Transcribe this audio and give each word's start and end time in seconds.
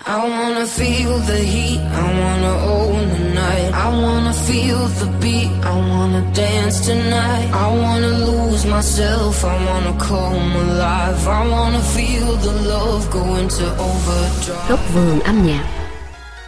I 0.00 0.16
wanna 0.28 0.66
feel 0.66 1.18
the 1.18 1.38
heat, 1.38 1.80
I 1.80 2.06
wanna 2.20 2.54
own 2.76 3.08
the 3.14 3.24
night. 3.34 3.70
I 3.72 3.88
wanna 4.04 4.32
feel 4.32 4.78
the 5.00 5.08
beat, 5.22 5.50
I 5.62 5.74
wanna 5.90 6.22
dance 6.34 6.86
tonight. 6.86 7.48
I 7.52 7.68
wanna 7.82 8.12
lose 8.28 8.66
myself, 8.66 9.44
I 9.44 9.56
wanna 9.66 9.94
come 10.08 10.52
alive. 10.64 11.28
I 11.28 11.48
wanna 11.48 11.82
feel 11.96 12.36
the 12.36 12.52
love 12.68 13.10
go 13.12 13.36
into 13.36 13.64
overdrive. 13.78 14.68
Góc 14.68 14.80
vườn 14.94 15.20
âm 15.20 15.46
nhạc 15.46 15.64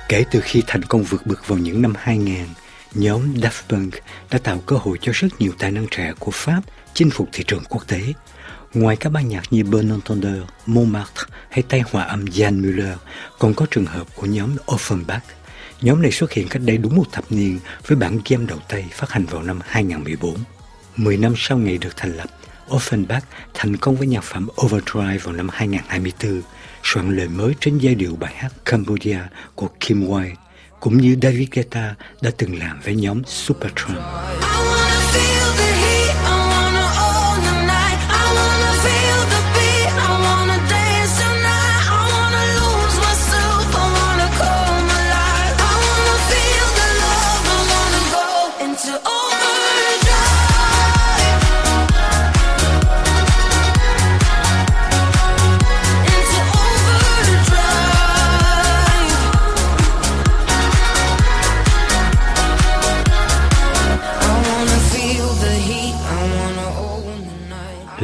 Kể 0.09 0.25
từ 0.31 0.41
khi 0.41 0.63
thành 0.67 0.83
công 0.83 1.03
vượt 1.03 1.27
bậc 1.27 1.49
vào 1.49 1.59
những 1.59 1.83
năm 1.83 1.95
2000, 1.99 2.47
nhóm 2.95 3.35
Daft 3.35 3.63
Punk 3.69 3.95
đã 4.31 4.39
tạo 4.39 4.59
cơ 4.67 4.77
hội 4.77 4.99
cho 5.01 5.13
rất 5.15 5.29
nhiều 5.39 5.53
tài 5.59 5.71
năng 5.71 5.87
trẻ 5.91 6.13
của 6.19 6.31
Pháp 6.35 6.61
chinh 6.95 7.11
phục 7.11 7.29
thị 7.33 7.45
trường 7.47 7.65
quốc 7.69 7.89
tế. 7.89 8.01
Ngoài 8.75 8.97
các 8.97 9.11
ban 9.11 9.29
nhạc 9.29 9.43
như 9.51 9.65
Bon 9.65 9.89
Entendeur, 9.89 10.43
Montmartre 10.67 11.23
hay 11.51 11.63
tay 11.63 11.83
hòa 11.91 12.05
âm 12.05 12.25
Jan 12.25 12.61
Müller, 12.61 12.97
còn 13.39 13.55
có 13.55 13.67
trường 13.71 13.87
hợp 13.87 14.07
của 14.15 14.27
nhóm 14.27 14.57
Offenbach. 14.67 15.21
Nhóm 15.81 16.03
này 16.03 16.11
xuất 16.11 16.33
hiện 16.33 16.49
cách 16.49 16.63
đây 16.65 16.77
đúng 16.77 16.97
một 16.97 17.13
thập 17.13 17.33
niên 17.33 17.59
với 17.87 17.97
bản 17.97 18.19
game 18.29 18.47
đầu 18.47 18.59
tay 18.69 18.85
phát 18.93 19.11
hành 19.11 19.27
vào 19.27 19.43
năm 19.43 19.61
2014. 19.65 20.37
Mười 20.97 21.17
năm 21.17 21.35
sau 21.37 21.59
ngày 21.59 21.79
được 21.79 21.97
thành 21.97 22.17
lập, 22.17 22.29
Offenbach 22.69 23.21
thành 23.55 23.77
công 23.77 23.97
với 23.97 24.07
nhạc 24.07 24.25
phẩm 24.25 24.49
Overdrive 24.63 25.19
vào 25.19 25.35
năm 25.35 25.49
2024, 25.53 26.43
soạn 26.83 27.17
lời 27.17 27.29
mới 27.29 27.55
trên 27.61 27.79
giai 27.79 27.95
điệu 27.95 28.17
bài 28.17 28.35
hát 28.37 28.53
Cambodia 28.65 29.19
của 29.55 29.69
Kim 29.81 30.09
White, 30.09 30.35
cũng 30.81 30.99
như 30.99 31.17
David 31.23 31.49
Guetta 31.53 31.95
đã 32.23 32.31
từng 32.37 32.59
làm 32.59 32.81
với 32.81 32.95
nhóm 32.95 33.23
Supertramp. 33.27 33.99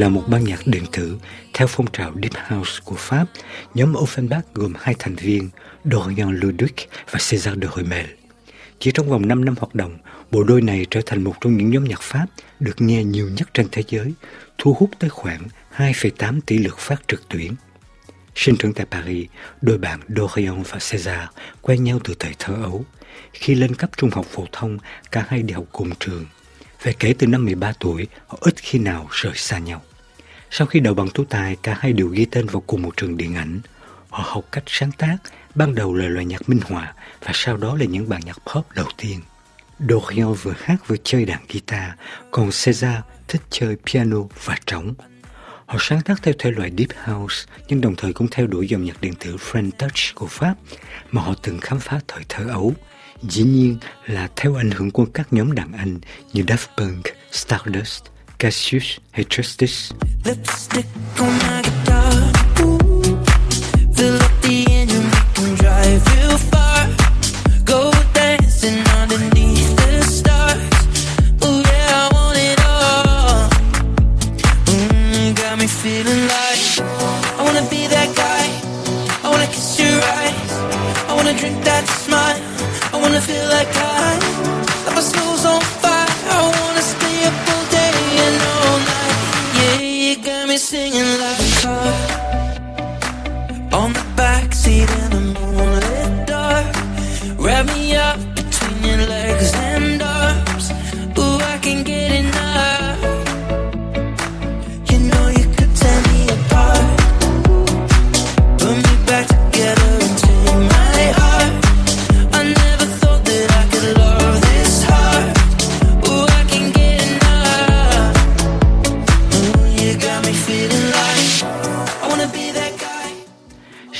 Là 0.00 0.08
một 0.08 0.24
ban 0.28 0.44
nhạc 0.44 0.66
điện 0.66 0.84
tử 0.92 1.18
theo 1.54 1.66
phong 1.66 1.86
trào 1.92 2.12
Deep 2.22 2.48
House 2.48 2.72
của 2.84 2.94
Pháp, 2.98 3.24
nhóm 3.74 3.92
Offenbach 3.92 4.40
gồm 4.54 4.72
hai 4.80 4.94
thành 4.98 5.14
viên 5.14 5.50
Dorian 5.84 6.40
Ludwig 6.40 6.86
và 7.10 7.18
César 7.18 7.60
de 7.60 7.68
Rumel. 7.76 8.06
Chỉ 8.78 8.90
trong 8.94 9.08
vòng 9.08 9.28
5 9.28 9.44
năm 9.44 9.54
hoạt 9.58 9.74
động, 9.74 9.98
bộ 10.30 10.42
đôi 10.42 10.62
này 10.62 10.86
trở 10.90 11.00
thành 11.06 11.24
một 11.24 11.34
trong 11.40 11.56
những 11.56 11.70
nhóm 11.70 11.84
nhạc 11.84 12.02
Pháp 12.02 12.26
được 12.60 12.80
nghe 12.80 13.04
nhiều 13.04 13.28
nhất 13.28 13.48
trên 13.54 13.66
thế 13.72 13.82
giới, 13.88 14.12
thu 14.58 14.76
hút 14.78 14.90
tới 14.98 15.10
khoảng 15.10 15.42
2,8 15.76 16.40
tỷ 16.46 16.58
lượt 16.58 16.78
phát 16.78 17.02
trực 17.08 17.28
tuyến. 17.28 17.54
Sinh 18.34 18.56
trưởng 18.56 18.72
tại 18.72 18.86
Paris, 18.90 19.28
đôi 19.60 19.78
bạn 19.78 20.00
Dorian 20.08 20.62
và 20.62 20.78
César 20.78 21.26
quen 21.62 21.84
nhau 21.84 22.00
từ 22.04 22.14
thời 22.18 22.32
thơ 22.38 22.54
ấu. 22.62 22.84
Khi 23.32 23.54
lên 23.54 23.74
cấp 23.74 23.90
trung 23.96 24.10
học 24.12 24.26
phổ 24.30 24.46
thông, 24.52 24.78
cả 25.10 25.24
hai 25.28 25.42
đi 25.42 25.54
học 25.54 25.64
cùng 25.72 25.90
trường. 26.00 26.26
Và 26.82 26.92
kể 26.98 27.14
từ 27.18 27.26
năm 27.26 27.44
13 27.44 27.72
tuổi, 27.80 28.06
họ 28.26 28.38
ít 28.40 28.54
khi 28.56 28.78
nào 28.78 29.08
rời 29.10 29.34
xa 29.36 29.58
nhau. 29.58 29.82
Sau 30.50 30.66
khi 30.66 30.80
đầu 30.80 30.94
bằng 30.94 31.08
tú 31.14 31.24
tài, 31.24 31.56
cả 31.62 31.76
hai 31.80 31.92
đều 31.92 32.08
ghi 32.08 32.24
tên 32.24 32.46
vào 32.46 32.62
cùng 32.66 32.82
một 32.82 32.96
trường 32.96 33.16
điện 33.16 33.34
ảnh. 33.34 33.60
Họ 34.10 34.24
học 34.26 34.44
cách 34.52 34.64
sáng 34.66 34.92
tác, 34.92 35.16
ban 35.54 35.74
đầu 35.74 35.94
là 35.94 36.08
loại 36.08 36.24
nhạc 36.24 36.48
minh 36.48 36.60
họa 36.64 36.94
và 37.20 37.30
sau 37.34 37.56
đó 37.56 37.76
là 37.76 37.84
những 37.84 38.08
bản 38.08 38.20
nhạc 38.24 38.38
pop 38.54 38.72
đầu 38.74 38.86
tiên. 38.96 39.20
Dorian 39.88 40.34
vừa 40.34 40.54
hát 40.58 40.76
vừa 40.86 40.96
chơi 41.04 41.24
đàn 41.24 41.38
guitar, 41.48 41.90
còn 42.30 42.50
César 42.50 43.00
thích 43.28 43.42
chơi 43.50 43.76
piano 43.86 44.18
và 44.44 44.56
trống. 44.66 44.94
Họ 45.66 45.76
sáng 45.80 46.02
tác 46.02 46.22
theo 46.22 46.34
thể 46.38 46.50
loại 46.50 46.70
Deep 46.78 46.88
House, 47.04 47.36
nhưng 47.68 47.80
đồng 47.80 47.94
thời 47.96 48.12
cũng 48.12 48.28
theo 48.30 48.46
đuổi 48.46 48.68
dòng 48.68 48.84
nhạc 48.84 49.00
điện 49.00 49.14
tử 49.14 49.36
French 49.36 49.70
Touch 49.70 50.14
của 50.14 50.26
Pháp 50.26 50.54
mà 51.10 51.22
họ 51.22 51.34
từng 51.42 51.60
khám 51.60 51.80
phá 51.80 52.00
thời 52.08 52.22
thơ 52.28 52.44
ấu. 52.48 52.74
Dĩ 53.22 53.42
nhiên 53.42 53.78
là 54.06 54.28
theo 54.36 54.54
ảnh 54.54 54.70
hưởng 54.70 54.90
của 54.90 55.04
các 55.14 55.32
nhóm 55.32 55.52
đàn 55.52 55.72
anh 55.72 55.98
như 56.32 56.42
Daft 56.42 56.66
Punk, 56.76 57.04
Stardust, 57.32 58.04
Cassius 58.40 58.98
hay 59.12 59.26
Justice. 59.28 59.94
Lipstick 60.24 60.86
on 61.18 61.26
my 61.26 61.60
guitar. 61.60 62.32
Fill 63.92 64.16
up 64.16 64.40
the 64.40 64.64
engine, 64.70 65.04
we 65.04 65.20
can 65.34 65.54
drive 65.56 66.02
far. 66.50 66.69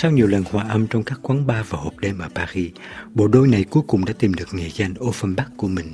Sau 0.02 0.10
nhiều 0.10 0.26
lần 0.26 0.44
hòa 0.50 0.64
âm 0.68 0.86
trong 0.86 1.02
các 1.02 1.18
quán 1.22 1.46
bar 1.46 1.66
và 1.68 1.78
hộp 1.78 1.98
đêm 1.98 2.18
ở 2.18 2.28
Paris, 2.34 2.72
bộ 3.14 3.28
đôi 3.28 3.48
này 3.48 3.64
cuối 3.64 3.82
cùng 3.86 4.04
đã 4.04 4.12
tìm 4.18 4.34
được 4.34 4.54
nghệ 4.54 4.70
danh 4.74 4.94
Offenbach 4.94 5.56
của 5.56 5.68
mình, 5.68 5.86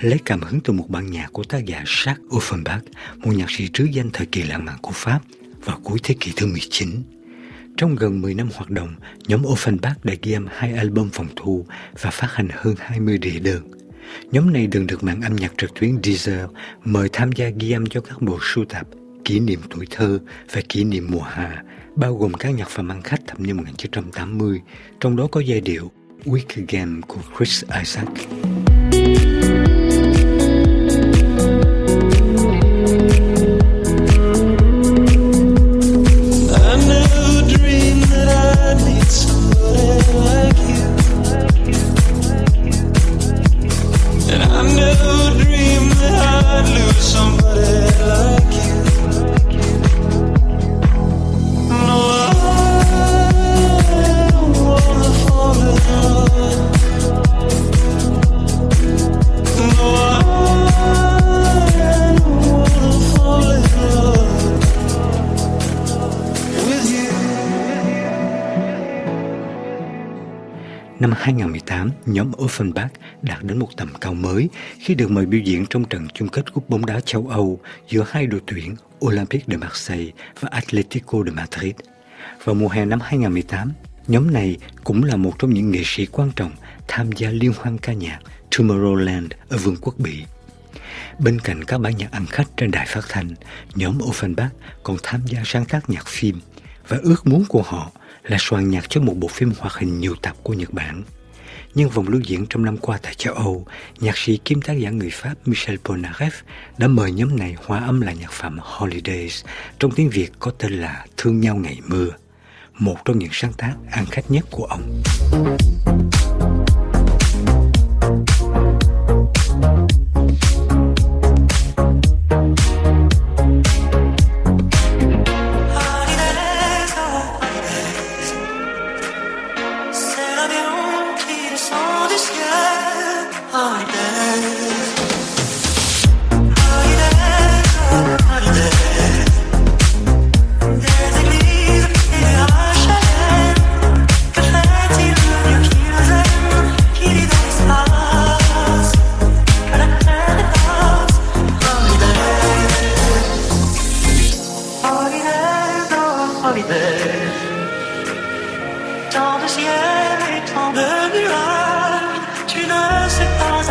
lấy 0.00 0.18
cảm 0.24 0.40
hứng 0.40 0.60
từ 0.60 0.72
một 0.72 0.84
bản 0.88 1.10
nhạc 1.10 1.28
của 1.32 1.44
tác 1.44 1.64
giả 1.64 1.82
Jacques 1.84 2.28
Offenbach, 2.28 2.80
một 3.16 3.32
nhạc 3.32 3.50
sĩ 3.50 3.68
trứ 3.72 3.84
danh 3.84 4.10
thời 4.12 4.26
kỳ 4.26 4.42
lãng 4.42 4.64
mạn 4.64 4.76
của 4.82 4.90
Pháp 4.94 5.20
vào 5.64 5.80
cuối 5.84 5.98
thế 6.02 6.14
kỷ 6.20 6.32
thứ 6.36 6.46
19. 6.46 6.88
Trong 7.76 7.96
gần 7.96 8.20
10 8.20 8.34
năm 8.34 8.48
hoạt 8.54 8.70
động, 8.70 8.94
nhóm 9.28 9.42
Offenbach 9.42 9.94
đã 10.02 10.14
ghi 10.22 10.32
âm 10.32 10.46
hai 10.50 10.72
album 10.72 11.10
phòng 11.12 11.28
thu 11.36 11.66
và 12.00 12.10
phát 12.10 12.28
hành 12.32 12.48
hơn 12.52 12.74
20 12.78 13.18
đĩa 13.18 13.38
đơn. 13.38 13.62
Nhóm 14.32 14.52
này 14.52 14.68
từng 14.70 14.86
được 14.86 15.04
mạng 15.04 15.20
âm 15.22 15.36
nhạc 15.36 15.52
trực 15.58 15.74
tuyến 15.74 15.96
Deezer 15.96 16.48
mời 16.84 17.08
tham 17.12 17.32
gia 17.32 17.48
ghi 17.48 17.72
âm 17.72 17.86
cho 17.86 18.00
các 18.00 18.22
bộ 18.22 18.38
sưu 18.42 18.64
tập 18.64 18.86
Kỷ 19.24 19.40
niệm 19.40 19.60
tuổi 19.70 19.86
thơ 19.90 20.18
và 20.52 20.60
Kỷ 20.68 20.84
niệm 20.84 21.08
mùa 21.10 21.22
hạ, 21.22 21.62
bao 21.96 22.14
gồm 22.14 22.34
các 22.34 22.54
nhạc 22.54 22.68
phẩm 22.68 22.88
ăn 22.88 23.02
khách 23.02 23.26
thập 23.26 23.40
niên 23.40 23.56
1980, 23.56 24.60
trong 25.00 25.16
đó 25.16 25.26
có 25.32 25.40
giai 25.40 25.60
điệu 25.60 25.90
Week 26.24 26.64
Again 26.66 27.00
của 27.02 27.20
Chris 27.36 27.64
Isaac. 27.78 28.08
Năm 71.02 71.12
2018, 71.16 71.90
nhóm 72.06 72.30
Offenbach 72.30 72.88
đạt 73.22 73.42
đến 73.42 73.58
một 73.58 73.68
tầm 73.76 73.88
cao 74.00 74.14
mới 74.14 74.48
khi 74.78 74.94
được 74.94 75.10
mời 75.10 75.26
biểu 75.26 75.40
diễn 75.40 75.66
trong 75.70 75.84
trận 75.84 76.08
chung 76.14 76.28
kết 76.28 76.52
cúp 76.52 76.70
bóng 76.70 76.86
đá 76.86 77.00
châu 77.00 77.28
Âu 77.28 77.60
giữa 77.88 78.04
hai 78.10 78.26
đội 78.26 78.40
tuyển 78.46 78.76
Olympique 79.04 79.46
de 79.48 79.56
Marseille 79.56 80.10
và 80.40 80.48
Atletico 80.52 81.18
de 81.24 81.30
Madrid. 81.30 81.72
Vào 82.44 82.54
mùa 82.54 82.68
hè 82.68 82.84
năm 82.84 83.00
2018, 83.02 83.72
Nhóm 84.06 84.32
này 84.32 84.56
cũng 84.84 85.04
là 85.04 85.16
một 85.16 85.38
trong 85.38 85.54
những 85.54 85.70
nghệ 85.70 85.82
sĩ 85.84 86.06
quan 86.06 86.30
trọng 86.36 86.52
tham 86.88 87.12
gia 87.12 87.30
liên 87.30 87.52
hoan 87.56 87.78
ca 87.78 87.92
nhạc 87.92 88.18
Tomorrowland 88.50 89.28
ở 89.48 89.56
Vương 89.56 89.76
quốc 89.80 89.94
Bỉ. 89.98 90.22
Bên 91.18 91.40
cạnh 91.40 91.64
các 91.64 91.78
bản 91.78 91.96
nhạc 91.96 92.12
ăn 92.12 92.26
khách 92.26 92.48
trên 92.56 92.70
đài 92.70 92.86
phát 92.86 93.04
thanh, 93.08 93.28
nhóm 93.74 93.98
Offenbach 93.98 94.48
còn 94.82 94.96
tham 95.02 95.20
gia 95.26 95.42
sáng 95.44 95.64
tác 95.64 95.90
nhạc 95.90 96.06
phim 96.06 96.40
và 96.88 96.98
ước 97.02 97.26
muốn 97.26 97.44
của 97.48 97.62
họ 97.62 97.90
là 98.22 98.36
soạn 98.40 98.70
nhạc 98.70 98.90
cho 98.90 99.00
một 99.00 99.14
bộ 99.16 99.28
phim 99.28 99.52
hoạt 99.58 99.74
hình 99.74 100.00
nhiều 100.00 100.14
tập 100.22 100.36
của 100.42 100.52
Nhật 100.52 100.72
Bản. 100.72 101.02
Nhưng 101.74 101.90
vòng 101.90 102.08
lưu 102.08 102.20
diễn 102.20 102.46
trong 102.46 102.64
năm 102.64 102.76
qua 102.76 102.98
tại 103.02 103.14
châu 103.14 103.34
Âu, 103.34 103.66
nhạc 104.00 104.16
sĩ 104.16 104.36
kim 104.44 104.62
tác 104.62 104.72
giả 104.72 104.90
người 104.90 105.10
Pháp 105.10 105.34
Michel 105.44 105.76
Polnareff 105.84 106.30
đã 106.78 106.88
mời 106.88 107.12
nhóm 107.12 107.36
này 107.36 107.56
hòa 107.66 107.80
âm 107.80 108.00
lại 108.00 108.16
nhạc 108.20 108.32
phẩm 108.32 108.58
Holidays 108.62 109.44
trong 109.78 109.90
tiếng 109.90 110.10
Việt 110.10 110.30
có 110.38 110.50
tên 110.58 110.72
là 110.72 111.06
Thương 111.16 111.40
nhau 111.40 111.56
ngày 111.56 111.78
mưa, 111.86 112.08
một 112.78 112.96
trong 113.04 113.18
những 113.18 113.30
sáng 113.32 113.52
tác 113.52 113.74
ăn 113.90 114.06
khách 114.10 114.30
nhất 114.30 114.44
của 114.50 114.64
ông. 114.64 115.02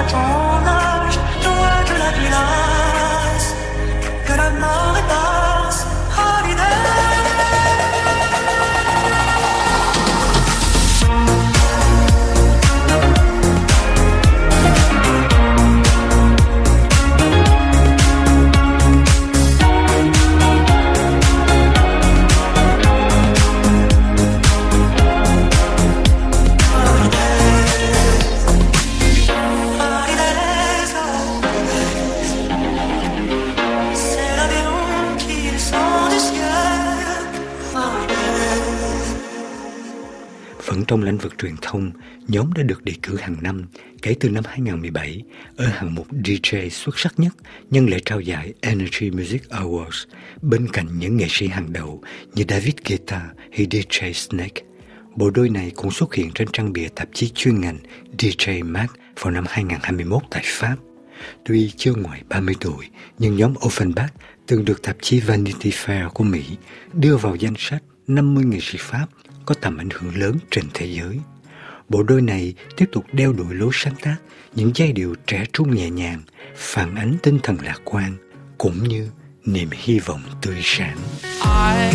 Ton 0.07 0.65
âge, 0.67 1.19
toi 1.43 1.73
que 1.85 1.93
la 2.03 2.11
lasse, 2.33 3.55
que 4.25 4.33
la 4.33 4.49
mort 4.51 4.95
est 4.97 5.07
basse, 5.09 5.20
Vẫn 40.81 40.85
trong 40.87 41.03
lĩnh 41.03 41.17
vực 41.17 41.33
truyền 41.37 41.55
thông, 41.61 41.91
nhóm 42.27 42.53
đã 42.53 42.63
được 42.63 42.83
đề 42.83 42.93
cử 43.01 43.17
hàng 43.17 43.35
năm 43.41 43.65
kể 44.01 44.15
từ 44.19 44.29
năm 44.29 44.43
2017 44.47 45.23
ở 45.55 45.67
hạng 45.67 45.95
mục 45.95 46.07
DJ 46.11 46.69
xuất 46.69 46.99
sắc 46.99 47.19
nhất 47.19 47.33
nhân 47.69 47.89
lễ 47.89 47.99
trao 48.05 48.19
giải 48.19 48.53
Energy 48.61 49.11
Music 49.11 49.41
Awards 49.49 50.05
bên 50.41 50.67
cạnh 50.73 50.87
những 50.99 51.17
nghệ 51.17 51.25
sĩ 51.29 51.47
hàng 51.47 51.73
đầu 51.73 52.03
như 52.33 52.43
David 52.49 52.73
Guetta 52.89 53.29
hay 53.51 53.67
DJ 53.67 54.13
Snake. 54.13 54.61
Bộ 55.15 55.29
đôi 55.29 55.49
này 55.49 55.71
cũng 55.75 55.91
xuất 55.91 56.13
hiện 56.13 56.31
trên 56.35 56.47
trang 56.53 56.73
bìa 56.73 56.87
tạp 56.95 57.07
chí 57.13 57.29
chuyên 57.29 57.61
ngành 57.61 57.77
DJ 58.17 58.65
Mag 58.65 58.89
vào 59.19 59.31
năm 59.31 59.45
2021 59.49 60.21
tại 60.29 60.43
Pháp. 60.45 60.75
Tuy 61.45 61.71
chưa 61.77 61.93
ngoài 61.93 62.21
30 62.29 62.55
tuổi, 62.59 62.85
nhưng 63.19 63.35
nhóm 63.35 63.53
Offenbach 63.53 64.07
từng 64.47 64.65
được 64.65 64.81
tạp 64.81 64.95
chí 65.01 65.19
Vanity 65.19 65.69
Fair 65.69 66.09
của 66.09 66.23
Mỹ 66.23 66.43
đưa 66.93 67.17
vào 67.17 67.35
danh 67.35 67.55
sách 67.57 67.83
50 68.07 68.43
nghệ 68.45 68.59
sĩ 68.61 68.77
Pháp 68.81 69.07
có 69.51 69.55
tầm 69.61 69.77
ảnh 69.77 69.89
hưởng 69.93 70.15
lớn 70.15 70.37
trên 70.51 70.65
thế 70.73 70.85
giới. 70.85 71.19
Bộ 71.89 72.03
đôi 72.03 72.21
này 72.21 72.53
tiếp 72.77 72.85
tục 72.91 73.05
đeo 73.13 73.33
đuổi 73.33 73.55
lối 73.55 73.69
sáng 73.73 73.93
tác 74.01 74.15
những 74.55 74.71
giai 74.75 74.91
điệu 74.91 75.15
trẻ 75.27 75.45
trung 75.53 75.75
nhẹ 75.75 75.89
nhàng, 75.89 76.21
phản 76.55 76.95
ánh 76.95 77.15
tinh 77.23 77.39
thần 77.43 77.57
lạc 77.63 77.81
quan 77.83 78.17
cũng 78.57 78.87
như 78.87 79.09
niềm 79.45 79.69
hy 79.71 79.99
vọng 79.99 80.21
tươi 80.41 80.57
sáng. 80.63 80.97
I 81.43 81.91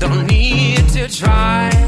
don't 0.00 0.26
need 0.28 0.96
to 0.96 1.06
try, 1.08 1.79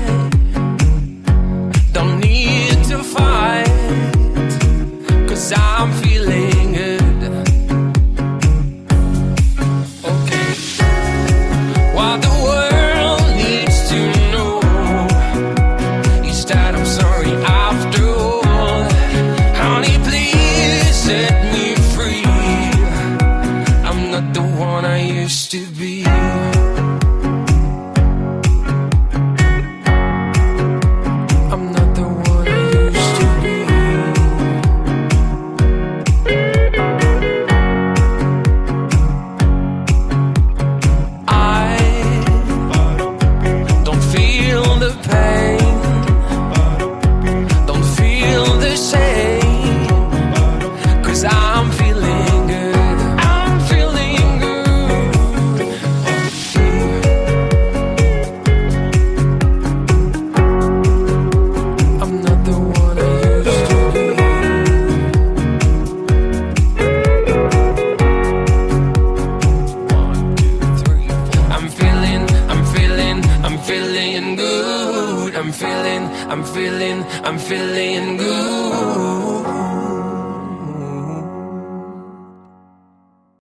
I'm 76.32 76.44
feeling, 76.44 77.04
I'm 77.24 77.38
feeling 77.38 78.16
good. 78.16 79.21